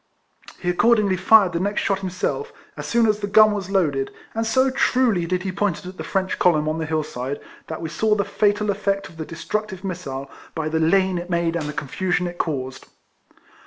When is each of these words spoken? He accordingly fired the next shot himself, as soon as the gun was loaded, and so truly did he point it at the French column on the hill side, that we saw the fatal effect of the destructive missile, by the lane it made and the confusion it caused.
He 0.59 0.67
accordingly 0.67 1.15
fired 1.15 1.53
the 1.53 1.59
next 1.59 1.81
shot 1.81 1.99
himself, 1.99 2.51
as 2.75 2.87
soon 2.87 3.05
as 3.05 3.19
the 3.19 3.27
gun 3.27 3.51
was 3.51 3.69
loaded, 3.69 4.09
and 4.33 4.47
so 4.47 4.71
truly 4.71 5.27
did 5.27 5.43
he 5.43 5.51
point 5.51 5.77
it 5.77 5.85
at 5.85 5.97
the 5.97 6.03
French 6.03 6.39
column 6.39 6.67
on 6.67 6.79
the 6.79 6.87
hill 6.87 7.03
side, 7.03 7.39
that 7.67 7.81
we 7.83 7.89
saw 7.89 8.15
the 8.15 8.25
fatal 8.25 8.71
effect 8.71 9.09
of 9.09 9.17
the 9.17 9.25
destructive 9.25 9.83
missile, 9.83 10.27
by 10.55 10.69
the 10.69 10.79
lane 10.79 11.19
it 11.19 11.29
made 11.29 11.55
and 11.55 11.67
the 11.69 11.71
confusion 11.73 12.25
it 12.25 12.39
caused. 12.39 12.87